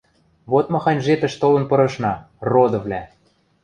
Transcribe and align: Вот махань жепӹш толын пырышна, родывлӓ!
Вот 0.51 0.65
махань 0.73 1.03
жепӹш 1.05 1.33
толын 1.41 1.63
пырышна, 1.69 2.13
родывлӓ! 2.51 3.01